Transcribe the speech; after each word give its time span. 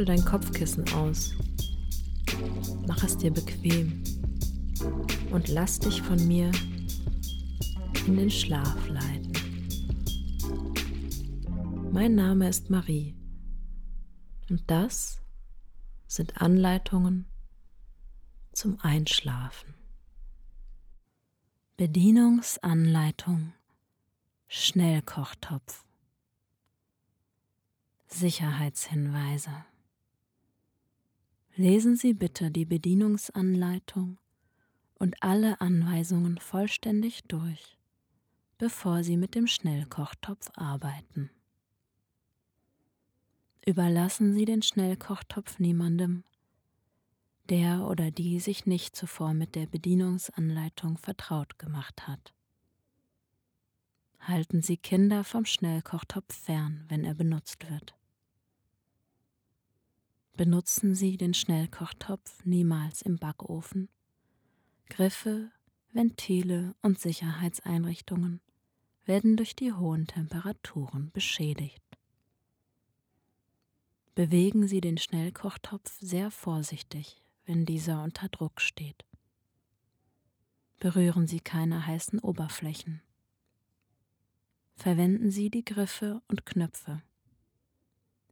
Schüttel 0.00 0.16
dein 0.16 0.24
Kopfkissen 0.24 0.90
aus. 0.94 1.34
Mach 2.86 3.02
es 3.04 3.18
dir 3.18 3.30
bequem 3.30 4.02
und 5.30 5.48
lass 5.48 5.78
dich 5.78 6.00
von 6.00 6.26
mir 6.26 6.50
in 8.06 8.16
den 8.16 8.30
Schlaf 8.30 8.88
leiten. 8.88 9.30
Mein 11.92 12.14
Name 12.14 12.48
ist 12.48 12.70
Marie 12.70 13.14
und 14.48 14.62
das 14.70 15.20
sind 16.06 16.40
Anleitungen 16.40 17.26
zum 18.52 18.80
Einschlafen. 18.80 19.74
Bedienungsanleitung 21.76 23.52
Schnellkochtopf 24.48 25.84
Sicherheitshinweise 28.06 29.66
Lesen 31.60 31.94
Sie 31.94 32.14
bitte 32.14 32.50
die 32.50 32.64
Bedienungsanleitung 32.64 34.18
und 34.98 35.22
alle 35.22 35.60
Anweisungen 35.60 36.38
vollständig 36.38 37.24
durch, 37.24 37.76
bevor 38.56 39.04
Sie 39.04 39.18
mit 39.18 39.34
dem 39.34 39.46
Schnellkochtopf 39.46 40.48
arbeiten. 40.54 41.28
Überlassen 43.66 44.32
Sie 44.32 44.46
den 44.46 44.62
Schnellkochtopf 44.62 45.58
niemandem, 45.58 46.24
der 47.50 47.86
oder 47.86 48.10
die 48.10 48.40
sich 48.40 48.64
nicht 48.64 48.96
zuvor 48.96 49.34
mit 49.34 49.54
der 49.54 49.66
Bedienungsanleitung 49.66 50.96
vertraut 50.96 51.58
gemacht 51.58 52.08
hat. 52.08 52.32
Halten 54.18 54.62
Sie 54.62 54.78
Kinder 54.78 55.24
vom 55.24 55.44
Schnellkochtopf 55.44 56.34
fern, 56.34 56.86
wenn 56.88 57.04
er 57.04 57.12
benutzt 57.12 57.68
wird. 57.68 57.99
Benutzen 60.40 60.94
Sie 60.94 61.18
den 61.18 61.34
Schnellkochtopf 61.34 62.46
niemals 62.46 63.02
im 63.02 63.18
Backofen. 63.18 63.90
Griffe, 64.88 65.50
Ventile 65.92 66.74
und 66.80 66.98
Sicherheitseinrichtungen 66.98 68.40
werden 69.04 69.36
durch 69.36 69.54
die 69.54 69.74
hohen 69.74 70.06
Temperaturen 70.06 71.10
beschädigt. 71.12 71.84
Bewegen 74.14 74.66
Sie 74.66 74.80
den 74.80 74.96
Schnellkochtopf 74.96 76.00
sehr 76.00 76.30
vorsichtig, 76.30 77.20
wenn 77.44 77.66
dieser 77.66 78.02
unter 78.02 78.30
Druck 78.30 78.62
steht. 78.62 79.04
Berühren 80.78 81.26
Sie 81.26 81.40
keine 81.40 81.86
heißen 81.86 82.18
Oberflächen. 82.18 83.02
Verwenden 84.74 85.30
Sie 85.30 85.50
die 85.50 85.66
Griffe 85.66 86.22
und 86.28 86.46
Knöpfe. 86.46 87.02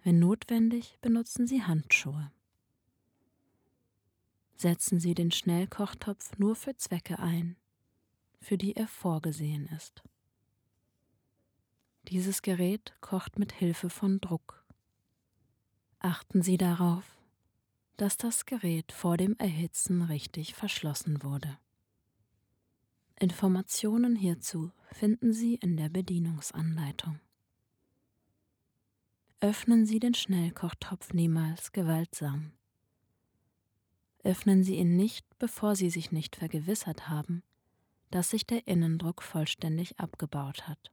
Wenn 0.09 0.21
notwendig, 0.21 0.97
benutzen 1.03 1.47
Sie 1.47 1.65
Handschuhe. 1.65 2.33
Setzen 4.55 5.01
Sie 5.01 5.13
den 5.13 5.31
Schnellkochtopf 5.31 6.39
nur 6.39 6.57
für 6.57 6.75
Zwecke 6.77 7.19
ein, 7.19 7.57
für 8.41 8.57
die 8.57 8.75
er 8.75 8.89
vorgesehen 8.89 9.67
ist. 9.67 10.03
Dieses 12.05 12.41
Gerät 12.41 12.95
kocht 13.03 13.39
mit 13.39 13.53
Hilfe 13.53 13.91
von 13.91 14.19
Druck. 14.23 14.65
Achten 15.99 16.41
Sie 16.41 16.57
darauf, 16.57 17.05
dass 17.99 18.17
das 18.17 18.47
Gerät 18.47 18.93
vor 18.93 19.19
dem 19.19 19.37
Erhitzen 19.37 20.01
richtig 20.01 20.55
verschlossen 20.55 21.23
wurde. 21.23 21.59
Informationen 23.21 24.17
hierzu 24.17 24.73
finden 24.91 25.35
Sie 25.35 25.57
in 25.57 25.77
der 25.77 25.91
Bedienungsanleitung. 25.91 27.21
Öffnen 29.41 29.87
Sie 29.87 30.01
den 30.01 30.15
Schnellkochtopf 30.15 31.13
niemals 31.13 31.71
gewaltsam. 31.71 32.51
Öffnen 34.25 34.65
Sie 34.65 34.75
ihn 34.75 34.97
nicht, 34.97 35.25
bevor 35.39 35.77
Sie 35.77 35.91
sich 35.91 36.11
nicht 36.11 36.35
vergewissert 36.35 37.09
haben, 37.09 37.45
dass 38.11 38.31
sich 38.31 38.49
der 38.49 38.67
Innendruck 38.67 39.23
vollständig 39.23 40.01
abgebaut 40.01 40.67
hat. 40.67 40.91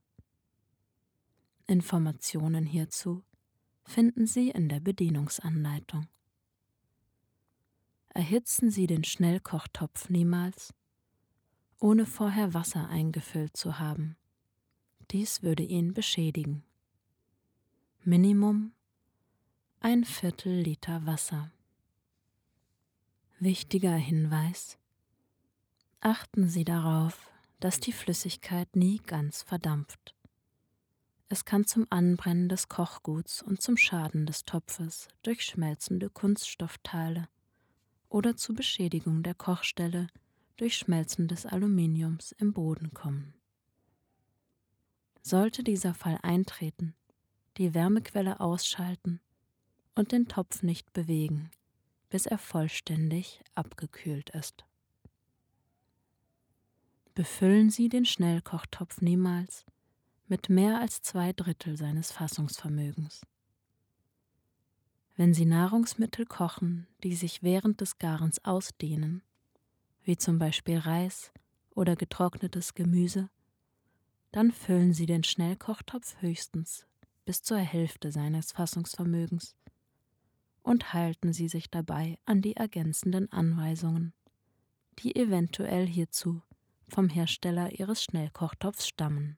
Informationen 1.66 2.68
hierzu 2.68 3.24
finden 3.84 4.28
Sie 4.28 4.52
in 4.52 4.70
der 4.70 4.80
Bedienungsanleitung. 4.80 6.08
Erhitzen 8.10 8.70
Sie 8.70 8.86
den 8.86 9.04
Schnellkochtopf 9.04 10.10
niemals, 10.10 10.72
ohne 11.80 12.06
vorher 12.06 12.54
Wasser 12.54 12.90
eingefüllt 12.90 13.58
zu 13.58 13.80
haben. 13.80 14.18
Dies 15.10 15.42
würde 15.42 15.64
ihn 15.64 15.96
beschädigen. 15.96 16.64
Minimum 18.08 18.72
ein 19.80 20.04
Viertel 20.04 20.62
Liter 20.62 21.08
Wasser. 21.08 21.50
Wichtiger 23.40 23.96
Hinweis. 23.96 24.78
Achten 26.02 26.48
Sie 26.48 26.64
darauf, 26.64 27.32
dass 27.60 27.80
die 27.80 27.94
Flüssigkeit 27.94 28.76
nie 28.76 29.00
ganz 29.08 29.42
verdampft. 29.42 30.14
Es 31.30 31.46
kann 31.46 31.66
zum 31.66 31.88
Anbrennen 31.90 32.48
des 32.48 32.70
Kochguts 32.70 33.42
und 33.42 33.64
zum 33.64 33.76
Schaden 33.76 34.28
des 34.28 34.44
Topfes 34.46 35.08
durch 35.24 35.42
schmelzende 35.42 36.12
Kunststoffteile 36.12 37.28
oder 38.08 38.38
zur 38.38 38.54
Beschädigung 38.54 39.24
der 39.24 39.34
Kochstelle 39.34 40.06
durch 40.58 40.78
Schmelzen 40.78 41.28
des 41.28 41.48
Aluminiums 41.48 42.34
im 42.34 42.54
Boden 42.54 42.94
kommen. 42.94 43.34
Sollte 45.24 45.64
dieser 45.64 45.96
Fall 45.96 46.20
eintreten, 46.22 46.94
die 47.58 47.74
Wärmequelle 47.74 48.40
ausschalten 48.40 49.22
und 49.96 50.12
den 50.12 50.28
Topf 50.28 50.62
nicht 50.62 50.92
bewegen, 50.94 51.52
bis 52.10 52.26
er 52.26 52.38
vollständig 52.38 53.42
abgekühlt 53.56 54.32
ist. 54.32 54.66
Befüllen 57.14 57.70
Sie 57.70 57.88
den 57.88 58.06
Schnellkochtopf 58.06 59.02
niemals 59.02 59.66
mit 60.28 60.50
mehr 60.50 60.82
als 60.82 61.02
zwei 61.02 61.32
Drittel 61.32 61.78
seines 61.78 62.12
Fassungsvermögens. 62.12 63.22
Wenn 65.16 65.34
Sie 65.34 65.46
Nahrungsmittel 65.46 66.26
kochen, 66.26 66.88
die 67.04 67.16
sich 67.16 67.42
während 67.42 67.80
des 67.80 68.00
Garens 68.00 68.44
ausdehnen, 68.44 69.24
wie 70.04 70.18
zum 70.18 70.40
Beispiel 70.40 70.78
Reis 70.80 71.32
oder 71.70 71.96
getrocknetes 71.96 72.74
Gemüse, 72.74 73.30
dann 74.34 74.52
füllen 74.52 74.94
Sie 74.94 75.06
den 75.06 75.24
Schnellkochtopf 75.24 76.22
höchstens 76.22 76.86
bis 77.26 77.42
zur 77.42 77.58
Hälfte 77.58 78.12
seines 78.12 78.52
Fassungsvermögens 78.52 79.56
und 80.64 80.94
halten 80.94 81.34
Sie 81.34 81.48
sich 81.48 81.70
dabei 81.70 82.18
an 82.26 82.42
die 82.42 82.56
ergänzenden 82.56 83.32
Anweisungen, 83.32 84.14
die 85.00 85.16
eventuell 85.16 85.88
hierzu 85.88 86.42
vom 86.88 87.10
Hersteller 87.10 87.72
Ihres 87.80 88.04
Schnellkochtopfs 88.04 88.88
stammen. 88.88 89.38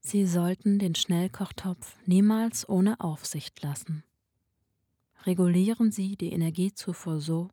Sie 0.00 0.26
sollten 0.26 0.78
den 0.78 0.94
Schnellkochtopf 0.94 1.96
niemals 2.06 2.68
ohne 2.68 3.00
Aufsicht 3.00 3.62
lassen. 3.62 4.04
Regulieren 5.24 5.90
Sie 5.90 6.16
die 6.16 6.32
Energiezufuhr 6.32 7.20
so, 7.20 7.50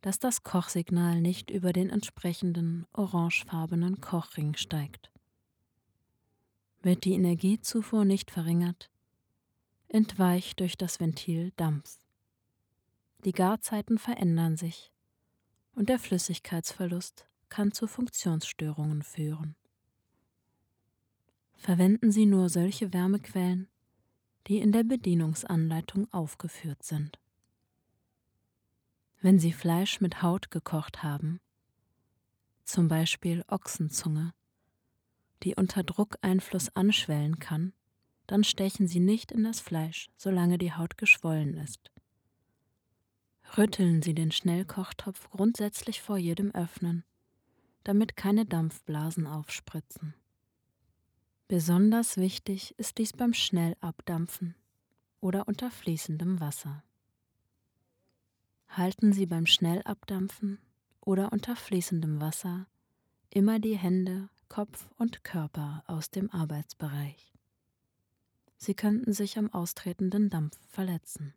dass 0.00 0.18
das 0.18 0.44
Kochsignal 0.44 1.20
nicht 1.20 1.50
über 1.50 1.72
den 1.72 1.90
entsprechenden 1.90 2.86
orangefarbenen 2.92 4.00
Kochring 4.00 4.54
steigt. 4.54 5.10
Wird 6.82 7.04
die 7.04 7.14
Energiezufuhr 7.14 8.04
nicht 8.04 8.30
verringert, 8.30 8.90
entweicht 9.88 10.60
durch 10.60 10.76
das 10.76 11.00
Ventil 11.00 11.52
Dampf. 11.56 11.98
Die 13.24 13.32
Garzeiten 13.32 13.98
verändern 13.98 14.56
sich 14.56 14.92
und 15.74 15.88
der 15.88 15.98
Flüssigkeitsverlust 15.98 17.26
kann 17.48 17.72
zu 17.72 17.86
Funktionsstörungen 17.86 19.02
führen 19.02 19.56
verwenden 21.56 22.12
Sie 22.12 22.26
nur 22.26 22.48
solche 22.48 22.92
Wärmequellen, 22.92 23.68
die 24.46 24.58
in 24.58 24.72
der 24.72 24.84
Bedienungsanleitung 24.84 26.12
aufgeführt 26.12 26.82
sind. 26.82 27.18
Wenn 29.20 29.38
Sie 29.38 29.52
Fleisch 29.52 30.00
mit 30.00 30.22
Haut 30.22 30.50
gekocht 30.50 31.02
haben, 31.02 31.40
zum 32.64 32.88
Beispiel 32.88 33.44
Ochsenzunge, 33.48 34.32
die 35.42 35.54
unter 35.54 35.82
Druckeinfluss 35.82 36.74
anschwellen 36.74 37.38
kann, 37.38 37.72
dann 38.26 38.44
stechen 38.44 38.88
Sie 38.88 39.00
nicht 39.00 39.32
in 39.32 39.44
das 39.44 39.60
Fleisch, 39.60 40.08
solange 40.16 40.58
die 40.58 40.72
Haut 40.72 40.98
geschwollen 40.98 41.56
ist. 41.56 41.90
Rütteln 43.56 44.02
Sie 44.02 44.14
den 44.14 44.32
Schnellkochtopf 44.32 45.30
grundsätzlich 45.30 46.02
vor 46.02 46.18
jedem 46.18 46.50
Öffnen, 46.52 47.04
damit 47.84 48.16
keine 48.16 48.44
Dampfblasen 48.44 49.26
aufspritzen. 49.26 50.14
Besonders 51.48 52.16
wichtig 52.16 52.74
ist 52.76 52.98
dies 52.98 53.12
beim 53.12 53.32
Schnellabdampfen 53.32 54.56
oder 55.20 55.46
unter 55.46 55.70
fließendem 55.70 56.40
Wasser. 56.40 56.82
Halten 58.68 59.12
Sie 59.12 59.26
beim 59.26 59.46
Schnellabdampfen 59.46 60.58
oder 61.00 61.32
unter 61.32 61.54
fließendem 61.54 62.20
Wasser 62.20 62.66
immer 63.30 63.60
die 63.60 63.76
Hände, 63.76 64.28
Kopf 64.48 64.88
und 64.96 65.24
Körper 65.24 65.82
aus 65.86 66.10
dem 66.10 66.30
Arbeitsbereich. 66.30 67.32
Sie 68.56 68.74
könnten 68.74 69.12
sich 69.12 69.38
am 69.38 69.52
austretenden 69.52 70.30
Dampf 70.30 70.58
verletzen. 70.68 71.34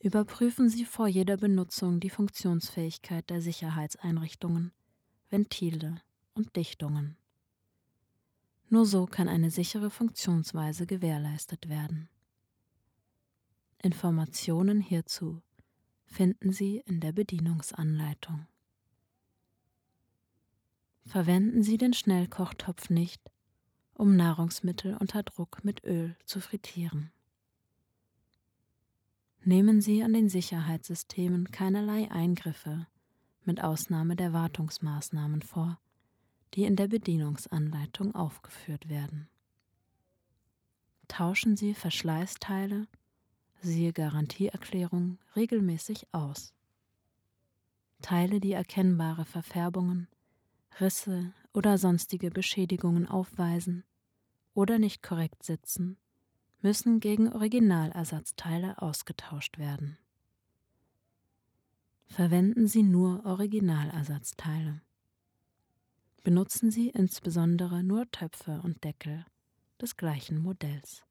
Überprüfen 0.00 0.68
Sie 0.68 0.84
vor 0.84 1.08
jeder 1.08 1.36
Benutzung 1.36 1.98
die 1.98 2.10
Funktionsfähigkeit 2.10 3.28
der 3.30 3.42
Sicherheitseinrichtungen, 3.42 4.72
Ventile 5.28 6.00
und 6.34 6.54
Dichtungen. 6.54 7.16
Nur 8.68 8.86
so 8.86 9.06
kann 9.06 9.28
eine 9.28 9.50
sichere 9.50 9.90
Funktionsweise 9.90 10.86
gewährleistet 10.86 11.68
werden. 11.68 12.08
Informationen 13.82 14.80
hierzu 14.80 15.42
finden 16.06 16.52
Sie 16.52 16.82
in 16.86 17.00
der 17.00 17.12
Bedienungsanleitung. 17.12 18.46
Verwenden 21.04 21.62
Sie 21.62 21.78
den 21.78 21.94
Schnellkochtopf 21.94 22.90
nicht, 22.90 23.20
um 23.94 24.16
Nahrungsmittel 24.16 24.96
unter 24.96 25.22
Druck 25.22 25.64
mit 25.64 25.84
Öl 25.84 26.16
zu 26.24 26.40
frittieren. 26.40 27.10
Nehmen 29.44 29.80
Sie 29.80 30.02
an 30.02 30.12
den 30.12 30.28
Sicherheitssystemen 30.28 31.50
keinerlei 31.50 32.10
Eingriffe, 32.10 32.86
mit 33.44 33.62
Ausnahme 33.62 34.14
der 34.14 34.32
Wartungsmaßnahmen 34.32 35.42
vor, 35.42 35.78
die 36.54 36.64
in 36.64 36.76
der 36.76 36.88
Bedienungsanleitung 36.88 38.14
aufgeführt 38.14 38.88
werden. 38.88 39.28
Tauschen 41.08 41.56
Sie 41.56 41.72
Verschleißteile, 41.72 42.86
siehe 43.62 43.92
Garantieerklärung, 43.92 45.18
regelmäßig 45.34 46.06
aus. 46.12 46.52
Teile, 48.02 48.40
die 48.40 48.52
erkennbare 48.52 49.24
Verfärbungen, 49.24 50.08
Risse 50.80 51.32
oder 51.52 51.78
sonstige 51.78 52.30
Beschädigungen 52.30 53.06
aufweisen 53.06 53.84
oder 54.54 54.78
nicht 54.78 55.02
korrekt 55.02 55.42
sitzen, 55.42 55.98
müssen 56.60 57.00
gegen 57.00 57.32
Originalersatzteile 57.32 58.80
ausgetauscht 58.80 59.58
werden. 59.58 59.98
Verwenden 62.06 62.66
Sie 62.66 62.82
nur 62.82 63.24
Originalersatzteile. 63.24 64.80
Benutzen 66.24 66.70
Sie 66.70 66.88
insbesondere 66.88 67.82
nur 67.82 68.10
Töpfe 68.10 68.60
und 68.62 68.82
Deckel 68.82 69.24
des 69.80 69.96
gleichen 69.96 70.38
Modells. 70.38 71.04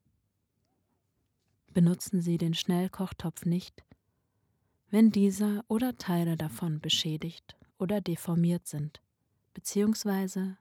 Benutzen 1.73 2.21
Sie 2.21 2.37
den 2.37 2.53
Schnellkochtopf 2.53 3.45
nicht, 3.45 3.83
wenn 4.89 5.11
dieser 5.11 5.63
oder 5.67 5.97
Teile 5.97 6.35
davon 6.35 6.79
beschädigt 6.79 7.55
oder 7.77 8.01
deformiert 8.01 8.67
sind, 8.67 9.01
beziehungsweise 9.57 10.55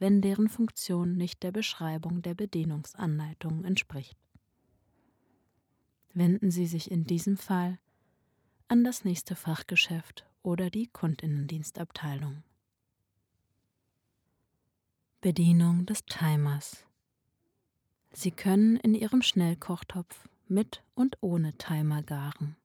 wenn 0.00 0.20
deren 0.22 0.48
Funktion 0.48 1.16
nicht 1.16 1.44
der 1.44 1.52
Beschreibung 1.52 2.20
der 2.20 2.34
Bedienungsanleitung 2.34 3.62
entspricht. 3.62 4.18
Wenden 6.14 6.50
Sie 6.50 6.66
sich 6.66 6.90
in 6.90 7.04
diesem 7.04 7.36
Fall 7.36 7.78
an 8.66 8.82
das 8.82 9.04
nächste 9.04 9.36
Fachgeschäft 9.36 10.26
oder 10.42 10.68
die 10.68 10.88
Kundinnendienstabteilung. 10.88 12.42
Bedienung 15.20 15.86
des 15.86 16.04
Timers. 16.06 16.84
Sie 18.10 18.32
können 18.32 18.78
in 18.78 18.94
Ihrem 18.96 19.22
Schnellkochtopf 19.22 20.28
mit 20.48 20.82
und 20.96 21.18
ohne 21.20 21.52
Timer 21.52 22.02
garen. 22.02 22.56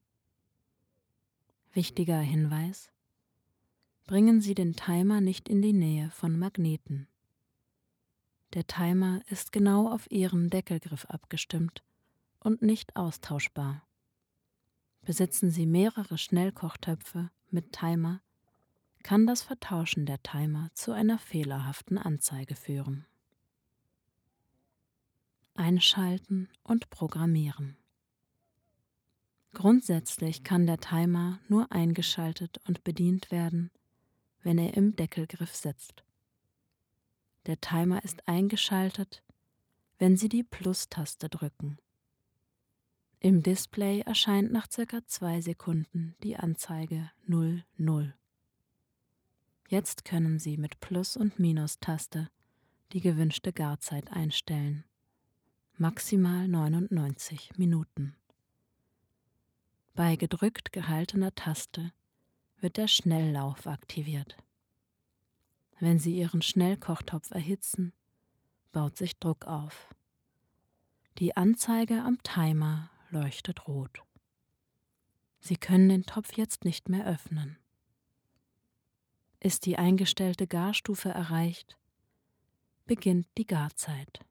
Wichtiger 1.74 2.18
Hinweis. 2.18 2.90
Bringen 4.06 4.40
Sie 4.40 4.54
den 4.54 4.76
Timer 4.76 5.20
nicht 5.20 5.48
in 5.48 5.62
die 5.62 5.72
Nähe 5.72 6.10
von 6.10 6.38
Magneten. 6.38 7.08
Der 8.54 8.64
Timer 8.64 9.20
ist 9.28 9.50
genau 9.50 9.90
auf 9.92 10.08
Ihren 10.12 10.48
Deckelgriff 10.48 11.06
abgestimmt 11.06 11.82
und 12.38 12.62
nicht 12.62 12.94
austauschbar. 12.94 13.82
Besitzen 15.02 15.50
Sie 15.50 15.66
mehrere 15.66 16.18
Schnellkochtöpfe 16.18 17.32
mit 17.50 17.72
Timer, 17.72 18.20
kann 19.02 19.26
das 19.26 19.42
Vertauschen 19.42 20.06
der 20.06 20.22
Timer 20.22 20.70
zu 20.74 20.92
einer 20.92 21.18
fehlerhaften 21.18 21.98
Anzeige 21.98 22.54
führen. 22.54 23.06
Einschalten 25.54 26.48
und 26.62 26.90
Programmieren. 26.90 27.76
Grundsätzlich 29.52 30.44
kann 30.44 30.66
der 30.66 30.78
Timer 30.78 31.40
nur 31.48 31.72
eingeschaltet 31.72 32.60
und 32.68 32.84
bedient 32.84 33.32
werden, 33.32 33.70
wenn 34.46 34.58
er 34.58 34.74
im 34.74 34.94
Deckelgriff 34.94 35.56
sitzt. 35.56 36.04
Der 37.46 37.60
Timer 37.60 38.04
ist 38.04 38.28
eingeschaltet, 38.28 39.24
wenn 39.98 40.16
Sie 40.16 40.28
die 40.28 40.44
Plus-Taste 40.44 41.28
drücken. 41.28 41.78
Im 43.18 43.42
Display 43.42 44.02
erscheint 44.02 44.52
nach 44.52 44.70
circa 44.70 45.04
zwei 45.04 45.40
Sekunden 45.40 46.14
die 46.22 46.36
Anzeige 46.36 47.10
00. 47.26 48.14
Jetzt 49.68 50.04
können 50.04 50.38
Sie 50.38 50.56
mit 50.56 50.78
Plus- 50.78 51.16
und 51.16 51.40
Minus-Taste 51.40 52.30
die 52.92 53.00
gewünschte 53.00 53.52
Garzeit 53.52 54.12
einstellen. 54.12 54.84
Maximal 55.76 56.46
99 56.46 57.50
Minuten. 57.56 58.14
Bei 59.96 60.14
gedrückt 60.14 60.72
gehaltener 60.72 61.34
Taste 61.34 61.90
wird 62.66 62.78
der 62.78 62.88
Schnelllauf 62.88 63.68
aktiviert. 63.68 64.36
Wenn 65.78 66.00
Sie 66.00 66.18
Ihren 66.18 66.42
Schnellkochtopf 66.42 67.30
erhitzen, 67.30 67.92
baut 68.72 68.96
sich 68.96 69.20
Druck 69.20 69.44
auf. 69.44 69.94
Die 71.18 71.36
Anzeige 71.36 72.02
am 72.02 72.20
Timer 72.24 72.90
leuchtet 73.10 73.68
rot. 73.68 74.02
Sie 75.38 75.56
können 75.56 75.88
den 75.88 76.06
Topf 76.06 76.32
jetzt 76.32 76.64
nicht 76.64 76.88
mehr 76.88 77.06
öffnen. 77.06 77.56
Ist 79.38 79.64
die 79.64 79.78
eingestellte 79.78 80.48
Garstufe 80.48 81.10
erreicht, 81.10 81.78
beginnt 82.86 83.28
die 83.38 83.46
Garzeit. 83.46 84.24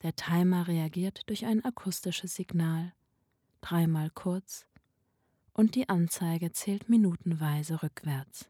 Der 0.00 0.16
Timer 0.16 0.68
reagiert 0.68 1.28
durch 1.28 1.44
ein 1.44 1.62
akustisches 1.66 2.34
Signal, 2.34 2.94
dreimal 3.60 4.08
kurz, 4.08 4.66
und 5.52 5.74
die 5.74 5.88
Anzeige 5.88 6.52
zählt 6.52 6.88
minutenweise 6.88 7.82
rückwärts. 7.82 8.48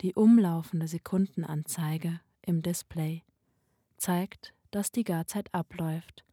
Die 0.00 0.14
umlaufende 0.14 0.88
Sekundenanzeige 0.88 2.20
im 2.42 2.62
Display 2.62 3.22
zeigt, 3.96 4.54
dass 4.70 4.90
die 4.90 5.04
Garzeit 5.04 5.52
abläuft 5.54 6.24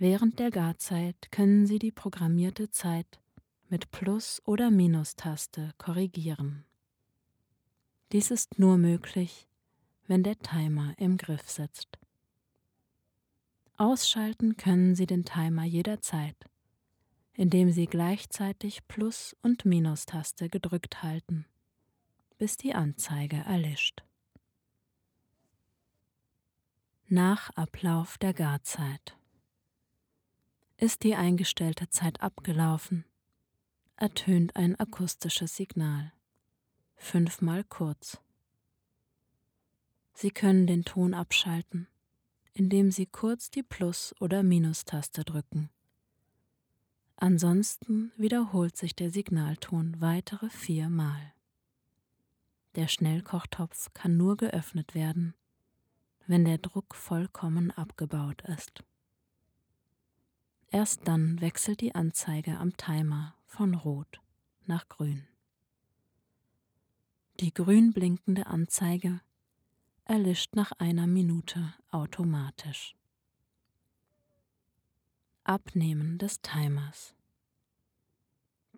Während 0.00 0.38
der 0.38 0.52
Garzeit 0.52 1.32
können 1.32 1.66
Sie 1.66 1.80
die 1.80 1.90
programmierte 1.90 2.70
Zeit 2.70 3.18
mit 3.68 3.90
Plus- 3.90 4.40
oder 4.44 4.70
Minustaste 4.70 5.72
korrigieren. 5.76 6.64
Dies 8.12 8.30
ist 8.30 8.60
nur 8.60 8.78
möglich, 8.78 9.48
wenn 10.06 10.22
der 10.22 10.38
Timer 10.38 10.94
im 10.98 11.16
Griff 11.16 11.50
sitzt. 11.50 11.98
Ausschalten 13.76 14.56
können 14.56 14.94
Sie 14.94 15.06
den 15.06 15.24
Timer 15.24 15.64
jederzeit, 15.64 16.36
indem 17.38 17.70
Sie 17.70 17.86
gleichzeitig 17.86 18.88
Plus- 18.88 19.36
und 19.42 19.64
Minustaste 19.64 20.48
gedrückt 20.48 21.04
halten, 21.04 21.46
bis 22.36 22.56
die 22.56 22.74
Anzeige 22.74 23.36
erlischt. 23.36 24.02
Nach 27.06 27.50
Ablauf 27.50 28.18
der 28.18 28.34
Garzeit 28.34 29.16
ist 30.78 31.04
die 31.04 31.14
eingestellte 31.14 31.88
Zeit 31.88 32.20
abgelaufen, 32.20 33.04
ertönt 33.94 34.56
ein 34.56 34.78
akustisches 34.78 35.54
Signal, 35.54 36.12
fünfmal 36.96 37.62
kurz. 37.62 38.20
Sie 40.12 40.32
können 40.32 40.66
den 40.66 40.84
Ton 40.84 41.14
abschalten, 41.14 41.86
indem 42.52 42.90
Sie 42.90 43.06
kurz 43.06 43.48
die 43.48 43.62
Plus- 43.62 44.12
oder 44.18 44.42
Minustaste 44.42 45.22
drücken. 45.24 45.70
Ansonsten 47.20 48.12
wiederholt 48.16 48.76
sich 48.76 48.94
der 48.94 49.10
Signalton 49.10 50.00
weitere 50.00 50.48
viermal. 50.50 51.32
Der 52.76 52.86
Schnellkochtopf 52.86 53.92
kann 53.92 54.16
nur 54.16 54.36
geöffnet 54.36 54.94
werden, 54.94 55.34
wenn 56.28 56.44
der 56.44 56.58
Druck 56.58 56.94
vollkommen 56.94 57.72
abgebaut 57.72 58.42
ist. 58.42 58.84
Erst 60.68 61.08
dann 61.08 61.40
wechselt 61.40 61.80
die 61.80 61.96
Anzeige 61.96 62.56
am 62.56 62.76
Timer 62.76 63.34
von 63.46 63.74
Rot 63.74 64.20
nach 64.66 64.88
Grün. 64.88 65.26
Die 67.40 67.52
grün 67.52 67.92
blinkende 67.92 68.46
Anzeige 68.46 69.20
erlischt 70.04 70.54
nach 70.54 70.70
einer 70.78 71.08
Minute 71.08 71.74
automatisch. 71.90 72.97
Abnehmen 75.48 76.18
des 76.18 76.42
Timers. 76.42 77.14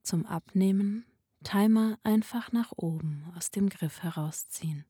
Zum 0.05 0.25
Abnehmen 0.25 1.05
Timer 1.43 1.99
einfach 2.05 2.53
nach 2.53 2.71
oben 2.77 3.25
aus 3.37 3.51
dem 3.51 3.69
Griff 3.69 4.05
herausziehen. 4.05 4.85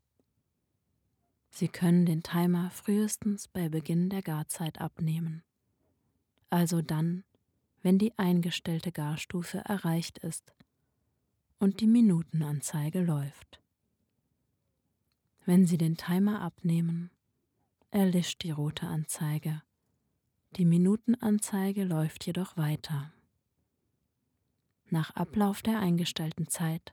Sie 1.48 1.68
können 1.68 2.04
den 2.04 2.22
Timer 2.22 2.68
frühestens 2.68 3.48
bei 3.48 3.70
Beginn 3.70 4.10
der 4.10 4.20
Garzeit 4.20 4.78
abnehmen, 4.78 5.42
also 6.50 6.82
dann, 6.82 7.24
wenn 7.80 7.96
die 7.96 8.12
eingestellte 8.18 8.92
Garstufe 8.92 9.60
erreicht 9.64 10.18
ist 10.18 10.52
und 11.58 11.80
die 11.80 11.86
Minutenanzeige 11.86 13.00
läuft. 13.00 13.62
Wenn 15.46 15.66
Sie 15.66 15.78
den 15.78 15.96
Timer 15.96 16.42
abnehmen, 16.42 17.10
erlischt 17.90 18.42
die 18.42 18.50
rote 18.50 18.86
Anzeige. 18.86 19.62
Die 20.56 20.64
Minutenanzeige 20.64 21.84
läuft 21.84 22.26
jedoch 22.26 22.56
weiter. 22.56 23.12
Nach 24.88 25.10
Ablauf 25.10 25.62
der 25.62 25.78
eingestellten 25.78 26.48
Zeit 26.48 26.92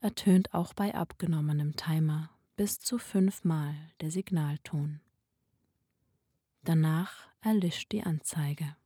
ertönt 0.00 0.54
auch 0.54 0.72
bei 0.72 0.94
abgenommenem 0.94 1.74
Timer 1.74 2.30
bis 2.54 2.78
zu 2.78 2.98
fünfmal 2.98 3.74
der 4.00 4.12
Signalton. 4.12 5.00
Danach 6.62 7.26
erlischt 7.40 7.90
die 7.90 8.04
Anzeige. 8.04 8.76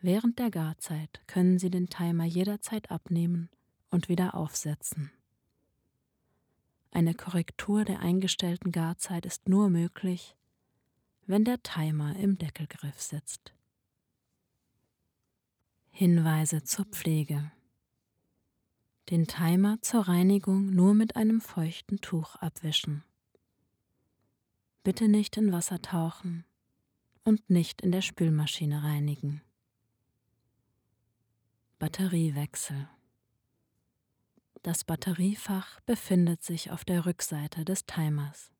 Während 0.00 0.38
der 0.40 0.50
Garzeit 0.50 1.22
können 1.28 1.58
Sie 1.60 1.70
den 1.70 1.88
Timer 1.88 2.24
jederzeit 2.24 2.90
abnehmen 2.90 3.50
und 3.90 4.08
wieder 4.08 4.34
aufsetzen. 4.34 5.12
Eine 6.90 7.14
Korrektur 7.14 7.84
der 7.84 8.00
eingestellten 8.00 8.72
Garzeit 8.72 9.26
ist 9.26 9.48
nur 9.48 9.70
möglich, 9.70 10.34
wenn 11.26 11.44
der 11.44 11.62
Timer 11.62 12.16
im 12.16 12.38
Deckelgriff 12.38 13.00
sitzt. 13.00 13.52
Hinweise 15.90 16.62
zur 16.62 16.84
Pflege. 16.86 17.50
Den 19.10 19.26
Timer 19.26 19.78
zur 19.82 20.08
Reinigung 20.08 20.74
nur 20.74 20.94
mit 20.94 21.16
einem 21.16 21.40
feuchten 21.40 22.00
Tuch 22.00 22.36
abwischen. 22.36 23.04
Bitte 24.82 25.08
nicht 25.08 25.36
in 25.36 25.52
Wasser 25.52 25.80
tauchen 25.80 26.44
und 27.24 27.48
nicht 27.50 27.82
in 27.82 27.92
der 27.92 28.02
Spülmaschine 28.02 28.82
reinigen. 28.82 29.42
Batteriewechsel 31.78 32.88
das 34.66 34.82
Batteriefach 34.82 35.78
befindet 35.82 36.42
sich 36.42 36.72
auf 36.72 36.84
der 36.84 37.06
Rückseite 37.06 37.64
des 37.64 37.86
Timers. 37.86 38.50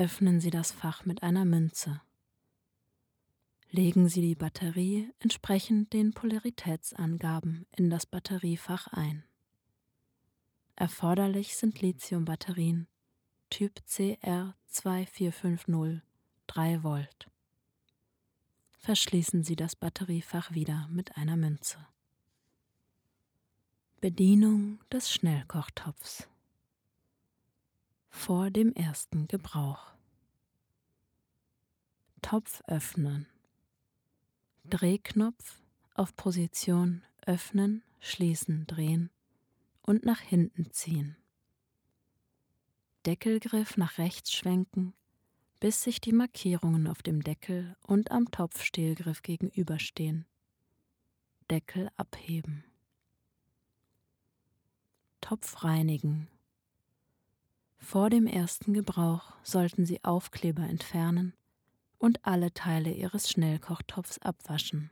Öffnen 0.00 0.40
Sie 0.40 0.50
das 0.50 0.70
Fach 0.70 1.04
mit 1.06 1.24
einer 1.24 1.44
Münze. 1.44 2.00
Legen 3.68 4.08
Sie 4.08 4.20
die 4.20 4.36
Batterie 4.36 5.12
entsprechend 5.18 5.92
den 5.92 6.12
Polaritätsangaben 6.12 7.66
in 7.76 7.90
das 7.90 8.06
Batteriefach 8.06 8.86
ein. 8.92 9.24
Erforderlich 10.76 11.56
sind 11.56 11.82
Lithiumbatterien 11.82 12.86
Typ 13.50 13.80
CR2450 13.88 16.02
3 16.46 16.84
Volt. 16.84 17.28
Verschließen 18.78 19.42
Sie 19.42 19.56
das 19.56 19.74
Batteriefach 19.74 20.52
wieder 20.52 20.86
mit 20.92 21.16
einer 21.16 21.36
Münze. 21.36 21.84
Bedienung 24.00 24.78
des 24.92 25.10
Schnellkochtopfs 25.10 26.28
vor 28.18 28.50
dem 28.50 28.72
ersten 28.72 29.28
Gebrauch. 29.28 29.94
Topf 32.20 32.62
öffnen. 32.66 33.26
Drehknopf 34.64 35.62
auf 35.94 36.14
Position 36.16 37.02
öffnen, 37.24 37.84
schließen, 38.00 38.66
drehen 38.66 39.10
und 39.82 40.04
nach 40.04 40.20
hinten 40.20 40.72
ziehen. 40.72 41.16
Deckelgriff 43.06 43.76
nach 43.76 43.98
rechts 43.98 44.32
schwenken, 44.32 44.94
bis 45.60 45.84
sich 45.84 46.00
die 46.00 46.12
Markierungen 46.12 46.88
auf 46.88 47.02
dem 47.02 47.22
Deckel 47.22 47.76
und 47.82 48.10
am 48.10 48.30
Topfstehlgriff 48.30 49.22
gegenüberstehen. 49.22 50.26
Deckel 51.50 51.88
abheben. 51.96 52.64
Topf 55.20 55.62
reinigen. 55.62 56.28
Vor 57.78 58.10
dem 58.10 58.26
ersten 58.26 58.74
Gebrauch 58.74 59.32
sollten 59.42 59.86
Sie 59.86 60.04
Aufkleber 60.04 60.62
entfernen 60.62 61.32
und 61.98 62.24
alle 62.26 62.52
Teile 62.52 62.92
Ihres 62.92 63.30
Schnellkochtopfs 63.30 64.18
abwaschen. 64.18 64.90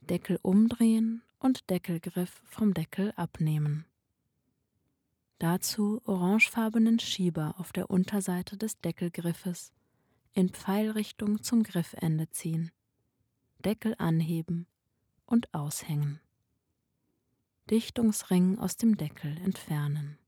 Deckel 0.00 0.38
umdrehen 0.42 1.22
und 1.38 1.68
Deckelgriff 1.70 2.42
vom 2.46 2.74
Deckel 2.74 3.12
abnehmen. 3.16 3.84
Dazu 5.38 6.00
orangefarbenen 6.04 7.00
Schieber 7.00 7.54
auf 7.58 7.72
der 7.72 7.90
Unterseite 7.90 8.56
des 8.56 8.80
Deckelgriffes 8.80 9.72
in 10.34 10.50
Pfeilrichtung 10.50 11.42
zum 11.42 11.62
Griffende 11.62 12.30
ziehen, 12.30 12.70
Deckel 13.64 13.94
anheben 13.98 14.66
und 15.26 15.52
aushängen. 15.52 16.20
Dichtungsring 17.70 18.58
aus 18.58 18.76
dem 18.76 18.96
Deckel 18.96 19.36
entfernen. 19.38 20.18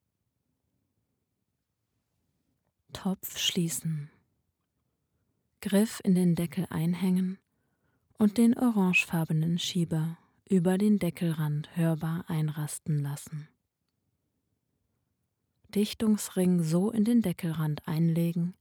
Topf 2.95 3.37
schließen. 3.37 4.11
Griff 5.61 6.01
in 6.05 6.15
den 6.15 6.35
Deckel 6.35 6.67
einhängen 6.71 7.39
und 8.17 8.39
den 8.39 8.57
orangefarbenen 8.57 9.59
Schieber 9.59 10.17
über 10.49 10.79
den 10.79 10.99
Deckelrand 10.99 11.77
hörbar 11.77 12.25
einrasten 12.29 13.03
lassen. 13.03 13.49
Dichtungsring 15.75 16.63
so 16.63 16.91
in 16.91 17.05
den 17.05 17.21
Deckelrand 17.21 17.87
einlegen, 17.87 18.55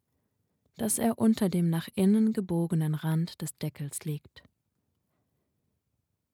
dass 0.75 0.97
er 0.97 1.19
unter 1.19 1.47
dem 1.47 1.69
nach 1.69 1.87
innen 1.95 2.33
gebogenen 2.33 2.95
Rand 2.95 3.41
des 3.41 3.57
Deckels 3.59 4.03
liegt. 4.03 4.43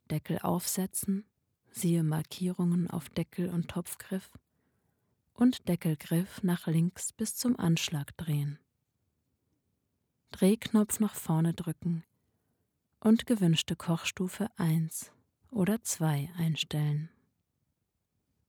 Deckel 0.09 0.39
aufsetzen 0.39 1.25
siehe 1.71 2.03
Markierungen 2.03 2.89
auf 2.89 3.09
Deckel 3.09 3.49
und 3.49 3.67
Topfgriff 3.67 4.31
und 5.39 5.69
Deckelgriff 5.69 6.43
nach 6.43 6.67
links 6.67 7.13
bis 7.13 7.35
zum 7.35 7.57
Anschlag 7.57 8.15
drehen. 8.17 8.59
Drehknopf 10.31 10.99
nach 10.99 11.15
vorne 11.15 11.53
drücken 11.53 12.03
und 12.99 13.25
gewünschte 13.25 13.77
Kochstufe 13.77 14.49
1 14.57 15.11
oder 15.49 15.81
2 15.81 16.29
einstellen. 16.37 17.09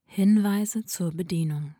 Hinweise 0.07 0.85
zur 0.85 1.13
Bedienung. 1.13 1.77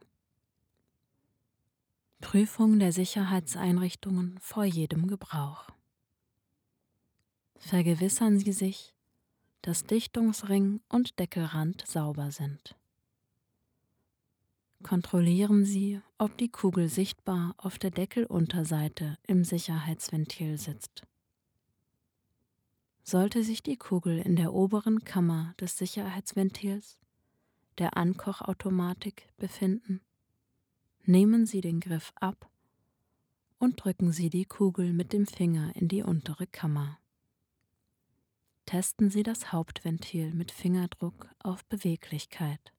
Prüfung 2.21 2.79
der 2.79 2.93
Sicherheitseinrichtungen 2.93 4.39
vor 4.41 4.65
jedem 4.65 5.09
Gebrauch. 5.09 5.71
Vergewissern 7.57 8.39
Sie 8.39 8.53
sich, 8.53 8.95
dass 9.63 9.85
Dichtungsring 9.85 10.81
und 10.89 11.19
Deckelrand 11.19 11.85
sauber 11.87 12.31
sind. 12.31 12.77
Kontrollieren 14.83 15.65
Sie, 15.65 16.01
ob 16.19 16.37
die 16.39 16.49
Kugel 16.49 16.89
sichtbar 16.89 17.55
auf 17.59 17.79
der 17.79 17.91
Deckelunterseite 17.91 19.19
im 19.27 19.45
Sicherheitsventil 19.45 20.59
sitzt. 20.59 21.03
Sollte 23.03 23.43
sich 23.43 23.63
die 23.63 23.77
Kugel 23.77 24.19
in 24.19 24.37
der 24.37 24.53
oberen 24.53 25.05
Kammer 25.05 25.55
des 25.61 25.77
Sicherheitsventils, 25.77 26.99
der 27.79 27.97
Ankochautomatik, 27.97 29.29
befinden, 29.37 30.01
nehmen 31.05 31.47
Sie 31.47 31.61
den 31.61 31.81
Griff 31.81 32.13
ab 32.15 32.51
und 33.59 33.85
drücken 33.85 34.13
Sie 34.13 34.31
die 34.31 34.45
Kugel 34.45 34.93
mit 34.93 35.13
dem 35.13 35.27
Finger 35.27 35.75
in 35.77 35.89
die 35.89 36.03
untere 36.03 36.47
Kammer 36.47 37.01
testen 38.71 39.11
Sie 39.11 39.25
das 39.25 39.51
Hauptventil 39.51 40.33
mit 40.33 40.53
Fingerdruck 40.53 41.29
auf 41.41 41.65
Beweglichkeit. 41.65 42.73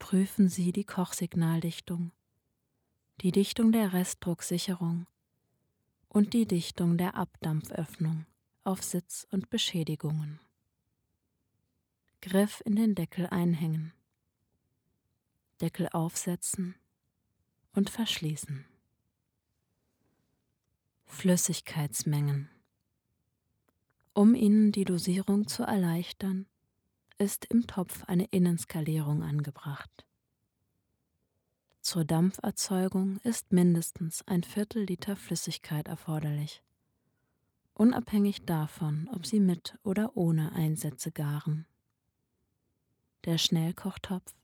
Prüfen 0.00 0.48
Sie 0.48 0.72
die 0.72 0.82
Kochsignaldichtung, 0.82 2.10
die 3.20 3.30
Dichtung 3.30 3.70
der 3.70 3.92
Restdrucksicherung 3.92 5.06
und 6.08 6.32
die 6.32 6.46
Dichtung 6.46 6.96
der 6.96 7.14
Abdampföffnung 7.14 8.26
auf 8.64 8.82
Sitz 8.82 9.28
und 9.30 9.50
Beschädigungen. 9.50 10.40
Griff 12.22 12.60
in 12.64 12.74
den 12.74 12.96
Deckel 12.96 13.28
einhängen. 13.28 13.92
Deckel 15.60 15.88
aufsetzen 15.90 16.74
und 17.72 17.88
verschließen. 17.88 18.64
Flüssigkeitsmengen. 21.04 22.48
Um 24.14 24.34
Ihnen 24.34 24.72
die 24.72 24.86
Dosierung 24.86 25.46
zu 25.46 25.62
erleichtern, 25.62 26.46
ist 27.20 27.44
im 27.44 27.66
Topf 27.66 28.04
eine 28.04 28.24
Innenskalierung 28.30 29.22
angebracht. 29.22 30.06
Zur 31.82 32.04
Dampferzeugung 32.04 33.18
ist 33.18 33.52
mindestens 33.52 34.26
ein 34.26 34.42
Viertel 34.42 34.84
Liter 34.84 35.16
Flüssigkeit 35.16 35.86
erforderlich, 35.86 36.62
unabhängig 37.74 38.46
davon, 38.46 39.08
ob 39.12 39.26
Sie 39.26 39.38
mit 39.38 39.78
oder 39.82 40.16
ohne 40.16 40.52
Einsätze 40.52 41.12
garen. 41.12 41.66
Der 43.26 43.36
Schnellkochtopf 43.36 44.34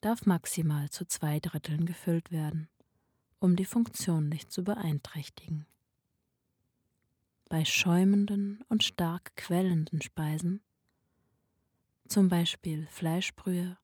darf 0.00 0.24
maximal 0.24 0.90
zu 0.90 1.04
zwei 1.04 1.40
Dritteln 1.40 1.86
gefüllt 1.86 2.30
werden, 2.30 2.68
um 3.40 3.56
die 3.56 3.64
Funktion 3.64 4.28
nicht 4.28 4.52
zu 4.52 4.62
beeinträchtigen. 4.62 5.66
Bei 7.48 7.64
schäumenden 7.64 8.62
und 8.68 8.84
stark 8.84 9.34
quellenden 9.36 10.02
Speisen, 10.02 10.62
zum 12.12 12.28
Beispiel 12.28 12.86
Fleischbrühe, 12.90 13.78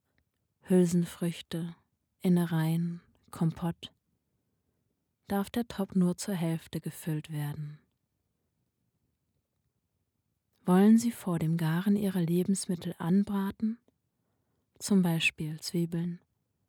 Hülsenfrüchte, 0.65 1.75
Innereien, 2.21 3.01
Kompott, 3.31 3.91
darf 5.29 5.49
der 5.49 5.67
Topf 5.67 5.95
nur 5.95 6.19
zur 6.19 6.35
Hälfte 6.35 6.83
gefüllt 6.83 7.33
werden. 7.33 7.79
Wollen 10.67 10.99
Sie 10.99 11.11
vor 11.11 11.39
dem 11.39 11.57
Garen 11.57 11.97
Ihre 11.97 12.21
Lebensmittel 12.21 12.95
anbraten, 12.99 13.79
zum 14.79 15.01
Beispiel 15.01 15.59
Zwiebeln, 15.61 16.21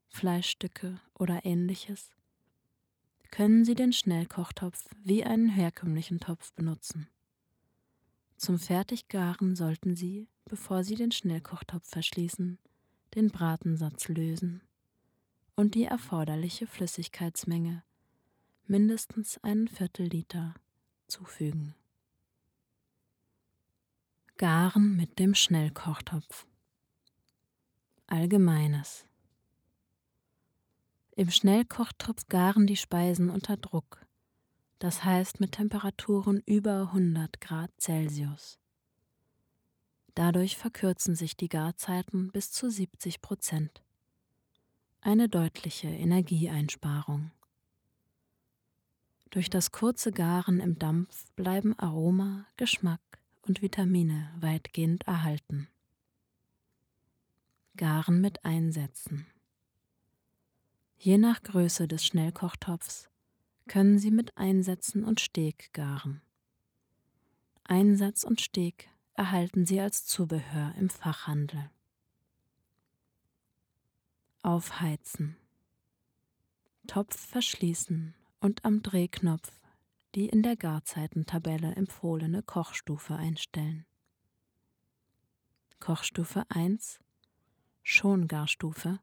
Fleischstücke 0.07 1.01
oder 1.13 1.43
ähnliches, 1.43 2.15
können 3.31 3.65
Sie 3.65 3.75
den 3.75 3.91
Schnellkochtopf 3.91 4.85
wie 5.03 5.25
einen 5.25 5.49
herkömmlichen 5.49 6.21
Topf 6.21 6.53
benutzen. 6.53 7.09
Zum 8.37 8.59
Fertiggaren 8.59 9.57
sollten 9.57 9.97
Sie, 9.97 10.29
bevor 10.49 10.83
Sie 10.83 10.95
den 10.95 11.11
Schnellkochtopf 11.11 11.87
verschließen, 11.87 12.57
den 13.15 13.29
Bratensatz 13.29 14.09
lösen 14.09 14.61
und 15.55 15.75
die 15.75 15.85
erforderliche 15.85 16.67
Flüssigkeitsmenge, 16.67 17.83
mindestens 18.65 19.37
einen 19.43 19.67
Viertel 19.67 20.07
Liter, 20.07 20.55
zufügen. 21.07 21.75
Garen 24.37 24.95
mit 24.95 25.19
dem 25.19 25.35
Schnellkochtopf. 25.35 26.47
Allgemeines. 28.07 29.05
Im 31.15 31.29
Schnellkochtopf 31.29 32.27
garen 32.27 32.65
die 32.65 32.77
Speisen 32.77 33.29
unter 33.29 33.57
Druck, 33.57 34.05
das 34.79 35.03
heißt 35.03 35.41
mit 35.41 35.51
Temperaturen 35.51 36.41
über 36.45 36.83
100 36.87 37.39
Grad 37.41 37.69
Celsius. 37.79 38.59
Dadurch 40.19 40.57
verkürzen 40.57 41.15
sich 41.15 41.37
die 41.37 41.47
Garzeiten 41.47 42.29
bis 42.33 42.51
zu 42.51 42.69
70 42.69 43.21
Prozent. 43.21 43.81
Eine 44.99 45.29
deutliche 45.29 45.87
Energieeinsparung. 45.87 47.31
Durch 49.29 49.49
das 49.49 49.71
kurze 49.71 50.11
Garen 50.11 50.59
im 50.59 50.77
Dampf 50.77 51.31
bleiben 51.37 51.73
Aroma, 51.79 52.45
Geschmack 52.57 52.99
und 53.43 53.61
Vitamine 53.61 54.29
weitgehend 54.41 55.07
erhalten. 55.07 55.69
Garen 57.77 58.19
mit 58.19 58.43
Einsätzen. 58.43 59.25
Je 60.97 61.17
nach 61.17 61.43
Größe 61.43 61.87
des 61.87 62.05
Schnellkochtopfs 62.05 63.09
können 63.69 63.99
Sie 63.99 64.11
mit 64.11 64.35
Einsätzen 64.35 65.05
und 65.05 65.21
Steg 65.21 65.71
garen. 65.71 66.21
Einsatz 67.63 68.25
und 68.25 68.41
Steg 68.41 68.89
erhalten 69.19 69.65
Sie 69.65 69.81
als 69.81 70.05
Zubehör 70.05 70.73
im 70.77 70.89
Fachhandel. 70.89 71.69
Aufheizen. 74.43 75.35
Topf 76.87 77.19
verschließen 77.27 78.15
und 78.39 78.63
am 78.63 78.81
Drehknopf 78.81 79.51
die 80.15 80.29
in 80.29 80.41
der 80.41 80.55
Garzeitentabelle 80.55 81.75
empfohlene 81.75 82.43
Kochstufe 82.43 83.13
einstellen. 83.13 83.85
Kochstufe 85.81 86.45
1 86.47 87.01
Schongarstufe 87.83 89.01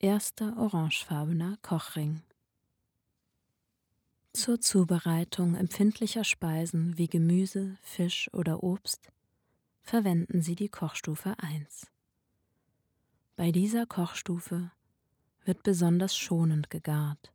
Erster 0.00 0.56
orangefarbener 0.58 1.56
Kochring 1.62 2.24
Zur 4.34 4.60
Zubereitung 4.60 5.54
empfindlicher 5.54 6.24
Speisen 6.24 6.98
wie 6.98 7.06
Gemüse, 7.06 7.78
Fisch 7.82 8.28
oder 8.32 8.64
Obst 8.64 9.12
verwenden 9.80 10.42
Sie 10.42 10.56
die 10.56 10.68
Kochstufe 10.68 11.36
1. 11.38 11.86
Bei 13.36 13.52
dieser 13.52 13.86
Kochstufe 13.86 14.72
wird 15.44 15.62
besonders 15.62 16.16
schonend 16.16 16.68
gegart. 16.68 17.32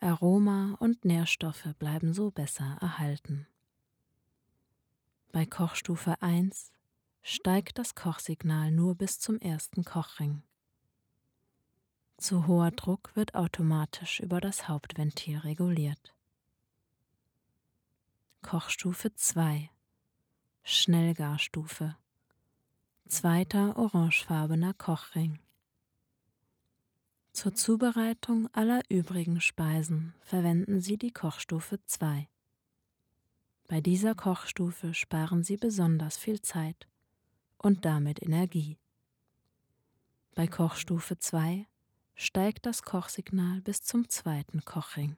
Aroma 0.00 0.76
und 0.80 1.04
Nährstoffe 1.04 1.68
bleiben 1.78 2.12
so 2.12 2.32
besser 2.32 2.76
erhalten. 2.80 3.46
Bei 5.30 5.46
Kochstufe 5.46 6.20
1 6.20 6.72
steigt 7.22 7.78
das 7.78 7.94
Kochsignal 7.94 8.72
nur 8.72 8.96
bis 8.96 9.20
zum 9.20 9.38
ersten 9.38 9.84
Kochring. 9.84 10.42
Zu 12.18 12.46
hoher 12.46 12.72
Druck 12.72 13.14
wird 13.14 13.34
automatisch 13.34 14.20
über 14.20 14.40
das 14.40 14.68
Hauptventil 14.68 15.38
reguliert. 15.38 16.14
Kochstufe 18.42 19.14
2 19.14 19.70
Schnellgarstufe 20.62 21.96
Zweiter 23.06 23.78
orangefarbener 23.78 24.74
Kochring 24.74 25.38
zur 27.38 27.54
Zubereitung 27.54 28.52
aller 28.52 28.82
übrigen 28.88 29.40
Speisen 29.40 30.12
verwenden 30.22 30.80
Sie 30.80 30.98
die 30.98 31.12
Kochstufe 31.12 31.78
2. 31.86 32.28
Bei 33.68 33.80
dieser 33.80 34.16
Kochstufe 34.16 34.92
sparen 34.92 35.44
Sie 35.44 35.56
besonders 35.56 36.16
viel 36.18 36.42
Zeit 36.42 36.88
und 37.58 37.84
damit 37.84 38.20
Energie. 38.20 38.76
Bei 40.34 40.48
Kochstufe 40.48 41.16
2 41.16 41.68
steigt 42.20 42.66
das 42.66 42.82
Kochsignal 42.82 43.60
bis 43.60 43.80
zum 43.82 44.08
zweiten 44.08 44.64
Kochring. 44.64 45.16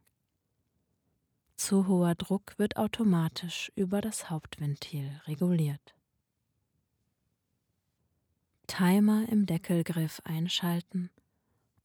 Zu 1.56 1.88
hoher 1.88 2.14
Druck 2.14 2.58
wird 2.58 2.76
automatisch 2.76 3.72
über 3.74 4.02
das 4.02 4.28
Hauptventil 4.28 5.10
reguliert. 5.26 5.94
Timer 8.66 9.26
im 9.30 9.46
Deckelgriff 9.46 10.20
einschalten 10.24 11.10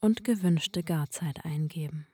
und 0.02 0.26
gewünschte 0.26 0.84
Garzeit 0.84 1.46
eingeben. 1.46 2.08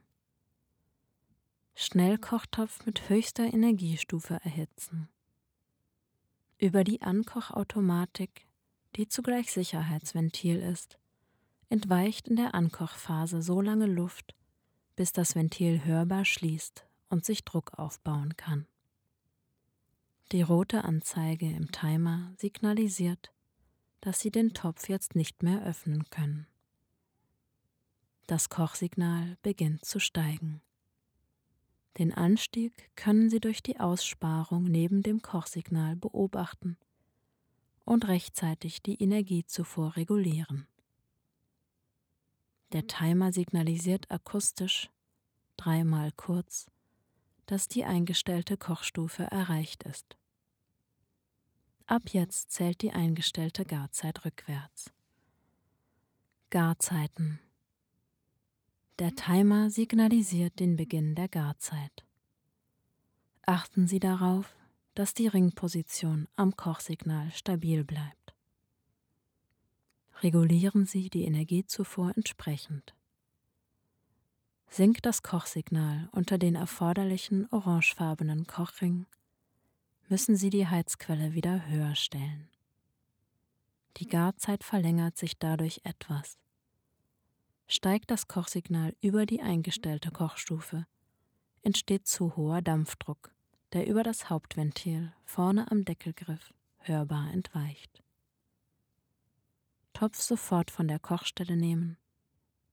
Schnellkochtopf 1.74 2.86
mit 2.86 3.10
höchster 3.10 3.52
Energiestufe 3.52 4.36
erhitzen. 4.44 5.10
Über 6.60 6.84
die 6.84 7.02
Ankochautomatik, 7.02 8.46
die 8.96 9.08
zugleich 9.08 9.52
Sicherheitsventil 9.52 10.58
ist, 10.58 11.01
entweicht 11.72 12.28
in 12.28 12.36
der 12.36 12.54
Ankochphase 12.54 13.42
so 13.42 13.62
lange 13.62 13.86
Luft, 13.86 14.36
bis 14.98 15.14
das 15.14 15.36
Ventil 15.36 15.86
hörbar 15.86 16.26
schließt 16.26 16.86
und 17.10 17.24
sich 17.24 17.46
Druck 17.46 17.80
aufbauen 17.80 18.36
kann. 18.36 18.68
Die 20.34 20.42
rote 20.42 20.84
Anzeige 20.84 21.50
im 21.50 21.72
Timer 21.72 22.34
signalisiert, 22.38 23.32
dass 24.02 24.20
Sie 24.20 24.32
den 24.32 24.54
Topf 24.54 24.90
jetzt 24.90 25.16
nicht 25.16 25.44
mehr 25.44 25.64
öffnen 25.66 26.10
können. 26.10 26.46
Das 28.28 28.50
Kochsignal 28.50 29.38
beginnt 29.42 29.86
zu 29.86 30.00
steigen. 30.00 30.62
Den 31.98 32.14
Anstieg 32.14 32.90
können 32.96 33.30
Sie 33.30 33.40
durch 33.40 33.64
die 33.64 33.80
Aussparung 33.80 34.66
neben 34.66 35.04
dem 35.04 35.22
Kochsignal 35.22 35.96
beobachten 35.96 36.78
und 37.86 38.08
rechtzeitig 38.08 38.82
die 38.82 39.02
Energiezufuhr 39.02 39.96
regulieren. 39.96 40.68
Der 42.72 42.88
Timer 42.88 43.34
signalisiert 43.34 44.10
akustisch, 44.10 44.90
dreimal 45.58 46.12
kurz, 46.14 46.70
dass 47.46 47.68
die 47.68 47.84
eingestellte 47.84 48.58
Kochstufe 48.58 49.24
erreicht 49.24 49.84
ist. 49.84 50.16
Ab 51.86 52.04
jetzt 52.12 52.52
zählt 52.52 52.82
die 52.82 52.92
eingestellte 52.92 53.66
Garzeit 53.66 54.24
rückwärts. 54.24 54.92
Garzeiten 56.50 57.40
der 59.02 59.16
Timer 59.16 59.72
signalisiert 59.72 60.60
den 60.60 60.76
Beginn 60.76 61.16
der 61.16 61.28
Garzeit. 61.28 62.06
Achten 63.48 63.88
Sie 63.88 64.00
darauf, 64.00 64.56
dass 64.94 65.16
die 65.16 65.26
Ringposition 65.26 66.28
am 66.36 66.56
Kochsignal 66.56 67.32
stabil 67.32 67.84
bleibt. 67.84 68.21
Regulieren 70.22 70.86
Sie 70.86 71.10
die 71.10 71.24
Energiezufuhr 71.24 72.14
entsprechend. 72.16 72.94
Sinkt 74.70 75.06
das 75.06 75.24
Kochsignal 75.24 76.10
unter 76.12 76.38
den 76.38 76.56
erforderlichen 76.56 77.48
orangefarbenen 77.52 78.48
Kochring, 78.48 79.06
müssen 80.08 80.36
Sie 80.36 80.50
die 80.50 80.68
Heizquelle 80.68 81.34
wieder 81.34 81.68
höher 81.68 81.96
stellen. 81.96 82.50
Die 83.98 84.08
Garzeit 84.08 84.64
verlängert 84.64 85.18
sich 85.18 85.38
dadurch 85.38 85.82
etwas 85.84 86.38
steigt 87.72 88.12
das 88.12 88.28
Kochsignal 88.28 88.94
über 89.00 89.26
die 89.26 89.42
eingestellte 89.42 90.12
Kochstufe, 90.12 90.86
entsteht 91.62 92.06
zu 92.06 92.36
hoher 92.36 92.62
Dampfdruck, 92.62 93.32
der 93.72 93.88
über 93.88 94.04
das 94.04 94.30
Hauptventil 94.30 95.14
vorne 95.24 95.72
am 95.72 95.86
Deckelgriff 95.86 96.54
hörbar 96.80 97.32
entweicht. 97.32 98.04
Topf 100.02 100.20
sofort 100.20 100.72
von 100.72 100.88
der 100.88 100.98
Kochstelle 100.98 101.56
nehmen 101.56 101.96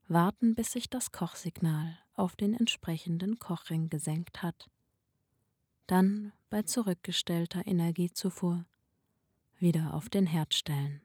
warten, 0.07 0.55
bis 0.55 0.73
sich 0.73 0.88
das 0.88 1.12
Kochsignal 1.12 1.99
auf 2.14 2.37
den 2.37 2.55
entsprechenden 2.55 3.38
Kochring 3.38 3.91
gesenkt 3.91 4.43
hat. 4.43 4.71
Dann 5.87 6.33
bei 6.49 6.62
zurückgestellter 6.62 7.67
Energiezufuhr 7.67 8.64
wieder 9.59 9.93
auf 9.93 10.09
den 10.09 10.25
Herd 10.25 10.55
stellen. 10.55 11.03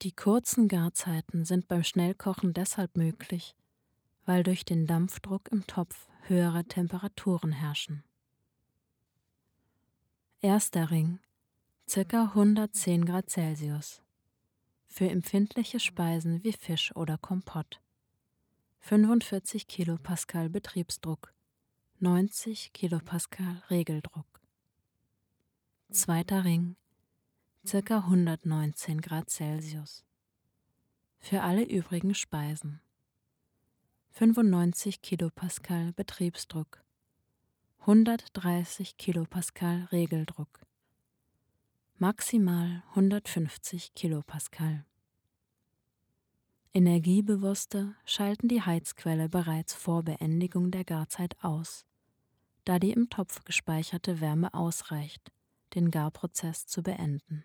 Die 0.00 0.12
kurzen 0.12 0.66
Garzeiten 0.66 1.44
sind 1.44 1.68
beim 1.68 1.84
Schnellkochen 1.84 2.54
deshalb 2.54 2.96
möglich, 2.96 3.54
weil 4.24 4.42
durch 4.42 4.64
den 4.64 4.86
Dampfdruck 4.86 5.48
im 5.48 5.66
Topf 5.66 6.08
höhere 6.22 6.64
Temperaturen 6.64 7.52
herrschen. 7.52 8.04
Erster 10.40 10.90
Ring 10.90 11.20
ca. 11.86 12.24
110 12.24 13.04
Grad 13.04 13.30
Celsius 13.30 14.02
für 14.86 15.08
empfindliche 15.08 15.80
Speisen 15.80 16.42
wie 16.42 16.52
Fisch 16.52 16.94
oder 16.96 17.18
Kompott. 17.18 17.80
45 18.80 19.66
Kilopascal 19.66 20.48
Betriebsdruck, 20.48 21.32
90 22.00 22.72
Kilopascal 22.72 23.62
Regeldruck. 23.70 24.40
Zweiter 25.90 26.44
Ring 26.44 26.76
ca. 27.66 27.98
119 27.98 29.00
Grad 29.00 29.30
Celsius. 29.30 30.04
Für 31.18 31.42
alle 31.42 31.64
übrigen 31.64 32.14
Speisen 32.14 32.80
95 34.10 35.02
Kilopascal 35.02 35.92
Betriebsdruck, 35.92 36.84
130 37.80 38.96
Kilopascal 38.96 39.88
Regeldruck, 39.90 40.64
maximal 42.04 42.82
150 42.90 43.94
Kilopascal. 43.94 44.84
Energiebewusste 46.74 47.94
schalten 48.04 48.46
die 48.46 48.60
Heizquelle 48.60 49.30
bereits 49.30 49.72
vor 49.72 50.02
Beendigung 50.02 50.70
der 50.70 50.84
Garzeit 50.84 51.34
aus, 51.42 51.86
da 52.66 52.78
die 52.78 52.90
im 52.90 53.08
Topf 53.08 53.42
gespeicherte 53.46 54.20
Wärme 54.20 54.52
ausreicht, 54.52 55.32
den 55.74 55.90
Garprozess 55.90 56.66
zu 56.66 56.82
beenden. 56.82 57.42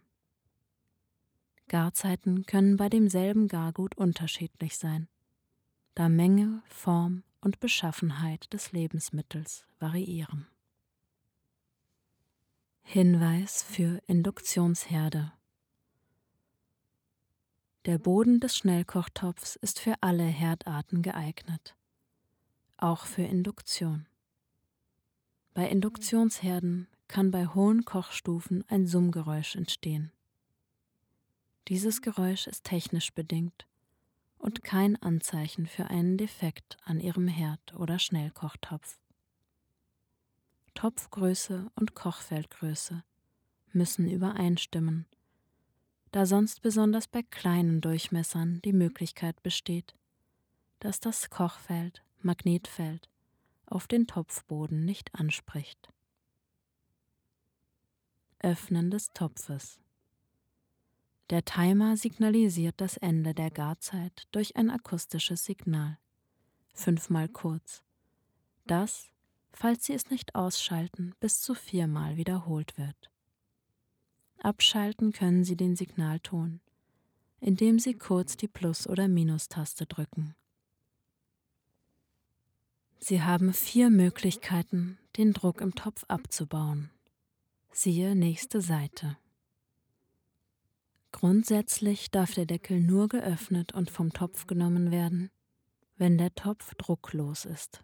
Garzeiten 1.69 2.45
können 2.45 2.75
bei 2.75 2.89
demselben 2.89 3.47
Gargut 3.47 3.95
unterschiedlich 3.95 4.75
sein, 4.75 5.07
da 5.95 6.09
Menge, 6.09 6.63
Form 6.67 7.23
und 7.39 7.61
Beschaffenheit 7.61 8.51
des 8.51 8.73
Lebensmittels 8.73 9.65
variieren. 9.79 10.47
Hinweis 12.91 13.61
für 13.61 14.01
Induktionsherde 14.07 15.31
Der 17.85 17.99
Boden 17.99 18.39
des 18.39 18.57
Schnellkochtopfs 18.57 19.57
ist 19.57 19.79
für 19.79 19.93
alle 20.01 20.23
Herdarten 20.23 21.03
geeignet, 21.03 21.75
auch 22.77 23.05
für 23.05 23.21
Induktion. 23.21 24.07
Bei 25.53 25.69
Induktionsherden 25.69 26.87
kann 27.07 27.29
bei 27.29 27.45
hohen 27.45 27.85
Kochstufen 27.85 28.65
ein 28.69 28.87
Summgeräusch 28.87 29.55
entstehen. 29.55 30.11
Dieses 31.67 32.01
Geräusch 32.01 32.47
ist 32.47 32.63
technisch 32.63 33.13
bedingt 33.13 33.67
und 34.39 34.63
kein 34.63 34.95
Anzeichen 34.95 35.67
für 35.67 35.91
einen 35.91 36.17
Defekt 36.17 36.77
an 36.85 36.99
Ihrem 36.99 37.27
Herd 37.27 37.75
oder 37.75 37.99
Schnellkochtopf. 37.99 38.98
Topfgröße 40.73 41.71
und 41.75 41.95
Kochfeldgröße 41.95 43.03
müssen 43.71 44.09
übereinstimmen, 44.09 45.05
da 46.11 46.25
sonst 46.25 46.61
besonders 46.61 47.07
bei 47.07 47.21
kleinen 47.21 47.81
Durchmessern 47.81 48.61
die 48.63 48.73
Möglichkeit 48.73 49.41
besteht, 49.43 49.95
dass 50.79 50.99
das 50.99 51.29
Kochfeld, 51.29 52.03
Magnetfeld, 52.21 53.09
auf 53.65 53.87
den 53.87 54.07
Topfboden 54.07 54.85
nicht 54.85 55.13
anspricht. 55.13 55.93
Öffnen 58.39 58.89
des 58.89 59.11
Topfes. 59.13 59.79
Der 61.29 61.45
Timer 61.45 61.95
signalisiert 61.95 62.81
das 62.81 62.97
Ende 62.97 63.35
der 63.35 63.51
Garzeit 63.51 64.27
durch 64.31 64.55
ein 64.55 64.71
akustisches 64.71 65.45
Signal, 65.45 65.99
fünfmal 66.73 67.27
kurz, 67.27 67.83
das, 68.65 69.11
falls 69.51 69.85
Sie 69.85 69.93
es 69.93 70.09
nicht 70.09 70.35
ausschalten, 70.35 71.13
bis 71.19 71.41
zu 71.41 71.53
viermal 71.53 72.17
wiederholt 72.17 72.77
wird. 72.77 73.11
Abschalten 74.39 75.11
können 75.11 75.43
Sie 75.43 75.57
den 75.57 75.75
Signalton, 75.75 76.61
indem 77.39 77.79
Sie 77.79 77.93
kurz 77.93 78.37
die 78.37 78.47
Plus- 78.47 78.87
oder 78.87 79.07
Minustaste 79.07 79.85
drücken. 79.85 80.35
Sie 82.99 83.21
haben 83.21 83.53
vier 83.53 83.89
Möglichkeiten, 83.89 84.97
den 85.17 85.33
Druck 85.33 85.61
im 85.61 85.73
Topf 85.73 86.03
abzubauen. 86.07 86.89
Siehe 87.71 88.15
nächste 88.15 88.61
Seite. 88.61 89.17
Grundsätzlich 91.11 92.11
darf 92.11 92.33
der 92.33 92.45
Deckel 92.45 92.79
nur 92.81 93.07
geöffnet 93.07 93.73
und 93.73 93.89
vom 93.89 94.13
Topf 94.13 94.47
genommen 94.47 94.91
werden, 94.91 95.31
wenn 95.97 96.17
der 96.17 96.33
Topf 96.35 96.75
drucklos 96.75 97.45
ist. 97.45 97.83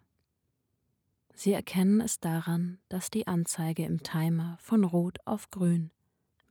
Sie 1.38 1.52
erkennen 1.52 2.00
es 2.00 2.18
daran, 2.18 2.78
dass 2.88 3.10
die 3.10 3.26
Anzeige 3.26 3.84
im 3.84 4.02
Timer 4.02 4.56
von 4.58 4.84
rot 4.84 5.18
auf 5.26 5.50
grün, 5.50 5.90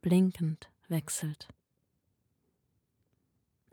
blinkend 0.01 0.69
wechselt. 0.87 1.47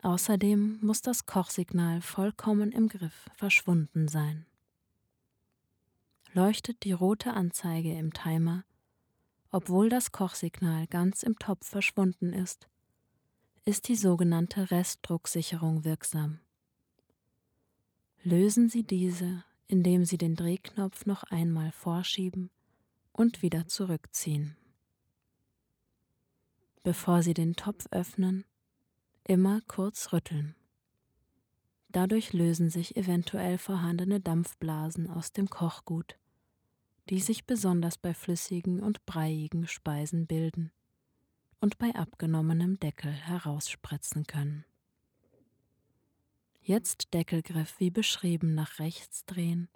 Außerdem 0.01 0.79
muss 0.81 1.03
das 1.03 1.27
Kochsignal 1.27 2.01
vollkommen 2.01 2.71
im 2.71 2.87
Griff 2.89 3.29
verschwunden 3.35 4.07
sein. 4.07 4.47
Leuchtet 6.33 6.83
die 6.83 6.93
rote 6.93 7.35
Anzeige 7.35 7.95
im 7.95 8.11
Timer, 8.11 8.65
obwohl 9.51 9.89
das 9.89 10.11
Kochsignal 10.11 10.87
ganz 10.87 11.21
im 11.21 11.37
Topf 11.37 11.67
verschwunden 11.67 12.33
ist, 12.33 12.67
ist 13.65 13.87
die 13.87 13.95
sogenannte 13.95 14.71
Restdrucksicherung 14.71 15.85
wirksam. 15.85 16.39
Lösen 18.23 18.67
Sie 18.67 18.81
diese, 18.81 19.43
indem 19.73 20.05
Sie 20.05 20.19
den 20.19 20.35
Drehknopf 20.35 21.07
noch 21.07 21.23
einmal 21.23 21.71
vorschieben 21.71 22.51
und 23.11 23.41
wieder 23.41 23.65
zurückziehen. 23.65 24.55
Bevor 26.83 27.23
Sie 27.23 27.33
den 27.33 27.55
Topf 27.55 27.87
öffnen, 27.89 28.45
immer 29.23 29.61
kurz 29.67 30.13
rütteln. 30.13 30.53
Dadurch 31.89 32.33
lösen 32.33 32.69
sich 32.69 32.95
eventuell 32.95 33.57
vorhandene 33.57 34.19
Dampfblasen 34.19 35.09
aus 35.09 35.31
dem 35.31 35.49
Kochgut, 35.49 36.19
die 37.09 37.19
sich 37.19 37.47
besonders 37.47 37.97
bei 37.97 38.13
flüssigen 38.13 38.79
und 38.79 39.03
breiigen 39.07 39.65
Speisen 39.65 40.27
bilden 40.27 40.71
und 41.61 41.79
bei 41.79 41.95
abgenommenem 41.95 42.79
Deckel 42.79 43.11
herausspritzen 43.11 44.27
können. 44.27 44.65
Jetzt 46.65 47.13
Deckelgriff 47.13 47.77
wie 47.81 47.91
beschrieben 47.91 48.55
nach 48.55 48.79
rechts 48.79 49.25
drehen 49.25 49.67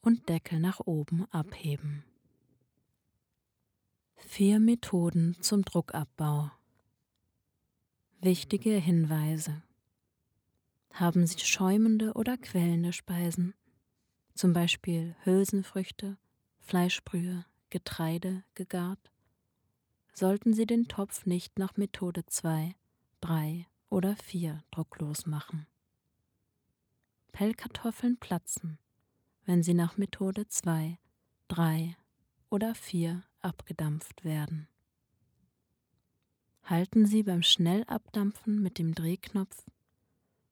und 0.00 0.30
Deckel 0.30 0.58
nach 0.58 0.80
oben 0.80 1.26
abheben. 1.26 2.04
Vier 4.16 4.60
Methoden 4.60 5.36
zum 5.42 5.62
Druckabbau. 5.62 6.52
Wichtige 8.22 8.76
Hinweise. 8.76 9.62
Haben 10.94 11.26
Sie 11.26 11.38
schäumende 11.40 12.14
oder 12.14 12.38
quellende 12.38 12.94
Speisen, 12.94 13.52
zum 14.34 14.54
Beispiel 14.54 15.14
Hülsenfrüchte, 15.24 16.16
Fleischbrühe, 16.60 17.44
Getreide 17.68 18.42
gegart, 18.54 19.12
sollten 20.14 20.54
Sie 20.54 20.64
den 20.64 20.88
Topf 20.88 21.26
nicht 21.26 21.58
nach 21.58 21.76
Methode 21.76 22.24
2, 22.24 22.74
3 23.20 23.66
oder 23.90 24.16
4 24.16 24.64
drucklos 24.70 25.26
machen. 25.26 25.66
Pellkartoffeln 27.32 28.18
platzen, 28.18 28.78
wenn 29.46 29.62
sie 29.62 29.74
nach 29.74 29.96
Methode 29.96 30.46
2, 30.48 30.98
3 31.48 31.96
oder 32.50 32.74
4 32.74 33.22
abgedampft 33.40 34.24
werden. 34.24 34.68
Halten 36.64 37.06
Sie 37.06 37.22
beim 37.22 37.42
Schnellabdampfen 37.42 38.62
mit 38.62 38.78
dem 38.78 38.94
Drehknopf 38.94 39.66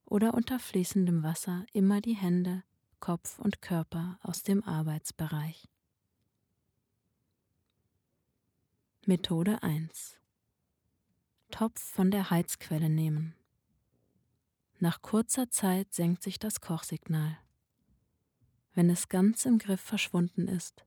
oder 0.04 0.34
unter 0.34 0.58
fließendem 0.58 1.22
Wasser 1.22 1.64
immer 1.72 2.00
die 2.00 2.16
Hände, 2.16 2.64
Kopf 2.98 3.38
und 3.38 3.62
Körper 3.62 4.18
aus 4.22 4.42
dem 4.42 4.64
Arbeitsbereich. 4.64 5.68
Methode 9.06 9.62
1 9.62 10.18
Topf 11.50 11.80
von 11.80 12.10
der 12.10 12.30
Heizquelle 12.30 12.90
nehmen. 12.90 13.37
Nach 14.80 15.02
kurzer 15.02 15.50
Zeit 15.50 15.92
senkt 15.92 16.22
sich 16.22 16.38
das 16.38 16.60
Kochsignal. 16.60 17.36
Wenn 18.74 18.90
es 18.90 19.08
ganz 19.08 19.44
im 19.44 19.58
Griff 19.58 19.80
verschwunden 19.80 20.46
ist 20.46 20.84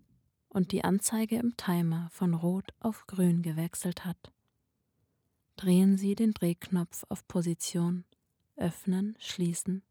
und 0.48 0.72
die 0.72 0.84
Anzeige 0.84 1.38
im 1.38 1.58
Timer 1.58 2.10
von 2.12 2.34
rot 2.34 2.74
auf 2.80 3.06
grün 3.08 3.42
gewechselt 3.42 4.06
hat, 4.06 4.32
drehen 5.58 5.98
Sie 5.98 6.16
den 6.16 6.34
Drehknopf 6.34 7.06
auf 7.10 7.28
Position 7.28 8.06
öffnen, 8.56 9.16
schließen 9.20 9.84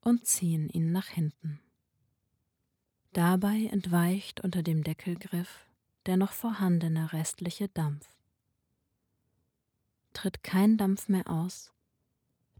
und 0.00 0.26
ziehen 0.26 0.68
ihn 0.68 0.92
nach 0.92 1.08
hinten. 1.08 1.60
Dabei 3.12 3.66
entweicht 3.70 4.40
unter 4.40 4.62
dem 4.62 4.84
Deckelgriff 4.84 5.66
der 6.06 6.16
noch 6.16 6.32
vorhandene 6.32 7.12
restliche 7.12 7.68
Dampf. 7.68 8.08
Tritt 10.12 10.42
kein 10.42 10.76
Dampf 10.76 11.08
mehr 11.08 11.28
aus, 11.28 11.72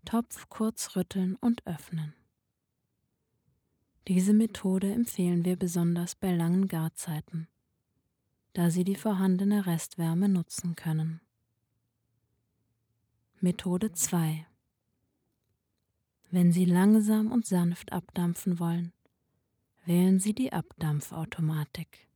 Topf 0.05 0.49
kurz 0.49 0.97
rütteln 0.97 1.37
und 1.37 1.67
öffnen. 1.67 2.15
Diese 4.09 4.33
Methode 4.33 4.93
empfehlen 4.93 5.45
wir 5.45 5.57
besonders 5.57 6.15
bei 6.15 6.33
langen 6.35 6.69
Garzeiten, 6.69 7.49
da 8.55 8.71
Sie 8.71 8.83
die 8.83 8.97
vorhandene 8.97 9.67
Restwärme 9.67 10.29
nutzen 10.29 10.75
können. 10.75 11.21
Methode 13.41 13.93
2 13.93 14.47
Wenn 16.31 16.51
Sie 16.53 16.65
langsam 16.65 17.31
und 17.31 17.47
sanft 17.47 17.93
abdampfen 17.93 18.59
wollen, 18.59 18.93
wählen 19.85 20.19
Sie 20.19 20.35
die 20.35 20.53
Abdampfautomatik. 20.53 22.09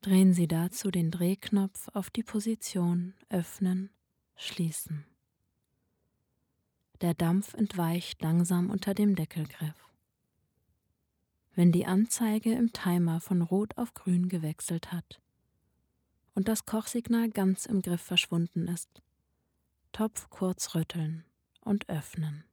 Drehen 0.00 0.32
Sie 0.32 0.48
dazu 0.48 0.90
den 0.90 1.10
Drehknopf 1.10 1.88
auf 1.94 2.10
die 2.10 2.22
Position 2.22 3.14
Öffnen, 3.28 3.90
Schließen. 4.36 5.06
Der 7.00 7.14
Dampf 7.14 7.54
entweicht 7.54 8.22
langsam 8.22 8.70
unter 8.70 8.94
dem 8.94 9.16
Deckelgriff. 9.16 9.88
Wenn 11.54 11.72
die 11.72 11.86
Anzeige 11.86 12.52
im 12.52 12.72
Timer 12.72 13.20
von 13.20 13.42
Rot 13.42 13.76
auf 13.76 13.94
Grün 13.94 14.28
gewechselt 14.28 14.92
hat 14.92 15.20
und 16.34 16.48
das 16.48 16.66
Kochsignal 16.66 17.30
ganz 17.30 17.66
im 17.66 17.82
Griff 17.82 18.00
verschwunden 18.00 18.68
ist, 18.68 19.02
Topf 19.92 20.28
kurz 20.30 20.74
rütteln 20.74 21.24
und 21.60 21.88
öffnen. 21.88 22.44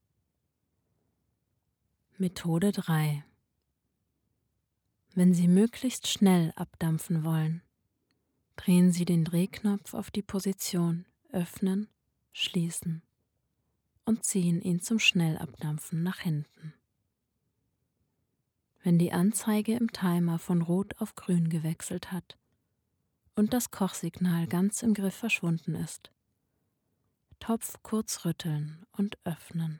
Methode 2.17 2.71
3 2.71 3.23
Wenn 5.15 5.33
Sie 5.33 5.47
möglichst 5.47 6.07
schnell 6.07 6.51
abdampfen 6.55 7.23
wollen, 7.23 7.63
drehen 8.55 8.91
Sie 8.91 9.05
den 9.05 9.25
Drehknopf 9.25 9.93
auf 9.93 10.11
die 10.11 10.21
Position 10.21 11.05
Öffnen, 11.31 11.87
Schließen 12.33 13.01
und 14.05 14.23
ziehen 14.23 14.61
ihn 14.61 14.81
zum 14.81 14.99
Schnellabdampfen 14.99 16.03
nach 16.03 16.19
hinten. 16.19 16.73
Wenn 18.83 18.97
die 18.97 19.13
Anzeige 19.13 19.75
im 19.75 19.91
Timer 19.91 20.39
von 20.39 20.61
Rot 20.61 20.99
auf 20.99 21.15
Grün 21.15 21.49
gewechselt 21.49 22.11
hat 22.11 22.37
und 23.35 23.53
das 23.53 23.71
Kochsignal 23.71 24.47
ganz 24.47 24.81
im 24.81 24.93
Griff 24.93 25.15
verschwunden 25.15 25.75
ist, 25.75 26.11
Topf 27.39 27.81
kurz 27.83 28.25
rütteln 28.25 28.85
und 28.91 29.17
öffnen. 29.23 29.79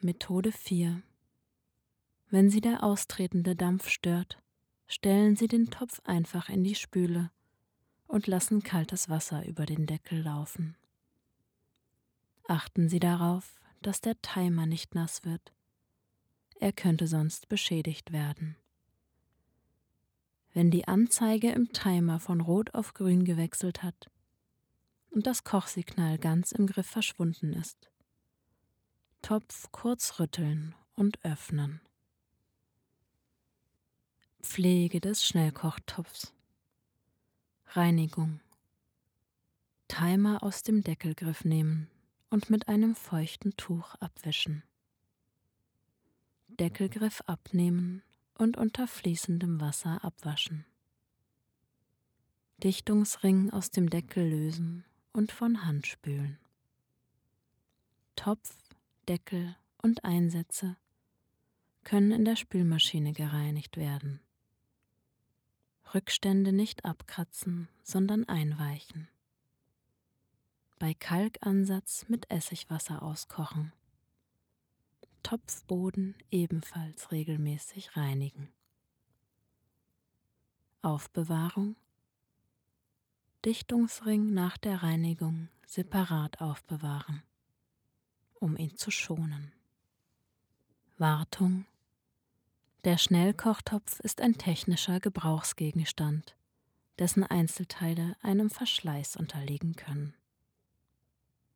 Methode 0.00 0.50
4 0.50 1.02
Wenn 2.30 2.48
Sie 2.48 2.62
der 2.62 2.82
austretende 2.82 3.54
Dampf 3.54 3.88
stört, 3.88 4.42
stellen 4.86 5.36
Sie 5.36 5.46
den 5.46 5.70
Topf 5.70 6.00
einfach 6.04 6.48
in 6.48 6.64
die 6.64 6.74
Spüle 6.74 7.30
und 8.06 8.26
lassen 8.26 8.62
kaltes 8.62 9.08
Wasser 9.08 9.46
über 9.46 9.66
den 9.66 9.86
Deckel 9.86 10.22
laufen. 10.22 10.74
Achten 12.50 12.88
Sie 12.88 13.00
darauf, 13.00 13.60
dass 13.80 14.00
der 14.00 14.20
Timer 14.20 14.66
nicht 14.66 14.94
nass 14.94 15.24
wird 15.24 15.52
er 16.60 16.72
könnte 16.72 17.06
sonst 17.06 17.48
beschädigt 17.48 18.12
werden. 18.12 18.56
Wenn 20.52 20.70
die 20.70 20.86
Anzeige 20.86 21.50
im 21.52 21.72
Timer 21.72 22.20
von 22.20 22.40
Rot 22.40 22.74
auf 22.74 22.92
Grün 22.92 23.24
gewechselt 23.24 23.82
hat 23.82 24.10
und 25.10 25.26
das 25.26 25.42
Kochsignal 25.42 26.18
ganz 26.18 26.52
im 26.52 26.66
Griff 26.66 26.86
verschwunden 26.86 27.54
ist, 27.54 27.90
Topf 29.22 29.70
kurz 29.72 30.20
rütteln 30.20 30.74
und 30.94 31.24
öffnen. 31.24 31.80
Pflege 34.42 35.00
des 35.00 35.24
Schnellkochtopfs. 35.26 36.32
Reinigung. 37.68 38.40
Timer 39.88 40.42
aus 40.42 40.62
dem 40.62 40.82
Deckelgriff 40.82 41.44
nehmen 41.44 41.90
und 42.30 42.48
mit 42.48 42.68
einem 42.68 42.94
feuchten 42.94 43.56
Tuch 43.56 43.94
abwischen. 43.96 44.62
Deckelgriff 46.48 47.22
abnehmen 47.26 48.02
und 48.38 48.56
unter 48.56 48.86
fließendem 48.86 49.60
Wasser 49.60 50.04
abwaschen. 50.04 50.64
Dichtungsring 52.58 53.50
aus 53.50 53.70
dem 53.70 53.90
Deckel 53.90 54.28
lösen 54.28 54.84
und 55.12 55.32
von 55.32 55.64
Hand 55.64 55.86
spülen. 55.86 56.38
Topf, 58.16 58.56
Deckel 59.08 59.56
und 59.82 60.04
Einsätze 60.04 60.76
können 61.84 62.12
in 62.12 62.24
der 62.24 62.36
Spülmaschine 62.36 63.12
gereinigt 63.12 63.76
werden. 63.76 64.20
Rückstände 65.94 66.52
nicht 66.52 66.84
abkratzen, 66.84 67.68
sondern 67.82 68.28
einweichen. 68.28 69.08
Bei 70.80 70.94
Kalkansatz 70.94 72.06
mit 72.08 72.30
Essigwasser 72.30 73.02
auskochen. 73.02 73.74
Topfboden 75.22 76.14
ebenfalls 76.30 77.12
regelmäßig 77.12 77.98
reinigen. 77.98 78.48
Aufbewahrung 80.80 81.76
Dichtungsring 83.44 84.32
nach 84.32 84.56
der 84.56 84.82
Reinigung 84.82 85.50
separat 85.66 86.40
aufbewahren, 86.40 87.22
um 88.36 88.56
ihn 88.56 88.74
zu 88.78 88.90
schonen. 88.90 89.52
Wartung 90.96 91.66
Der 92.84 92.96
Schnellkochtopf 92.96 94.00
ist 94.00 94.22
ein 94.22 94.38
technischer 94.38 94.98
Gebrauchsgegenstand, 94.98 96.34
dessen 96.98 97.22
Einzelteile 97.22 98.16
einem 98.22 98.48
Verschleiß 98.48 99.16
unterliegen 99.16 99.76
können. 99.76 100.14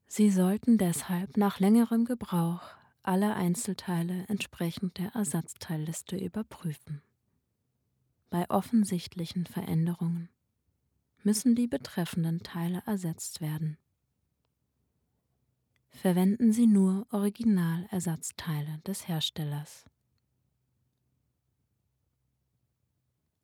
Sie 0.07 0.31
sollten 0.31 0.79
deshalb 0.79 1.37
nach 1.37 1.61
längerem 1.61 2.05
Gebrauch 2.05 2.63
alle 3.03 3.35
Einzelteile 3.35 4.25
entsprechend 4.29 4.99
der 4.99 5.15
Ersatzteilliste 5.15 6.17
überprüfen. 6.17 7.03
Bei 8.31 8.49
offensichtlichen 8.49 9.47
Veränderungen 9.47 10.29
müssen 11.23 11.55
die 11.55 11.67
betreffenden 11.67 12.43
Teile 12.43 12.83
ersetzt 12.87 13.41
werden. 13.41 13.79
Verwenden 15.91 16.53
Sie 16.53 16.67
nur 16.67 17.07
Originalersatzteile 17.11 18.81
des 18.87 19.07
Herstellers. 19.07 19.85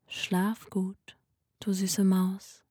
Schlaf 0.09 0.69
gut, 0.69 1.17
du 1.61 1.73
süße 1.73 2.03
Maus. 2.03 2.65